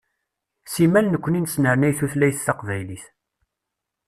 [0.71, 3.03] Simmal nekni nesnernay tutlayt taqbaylit.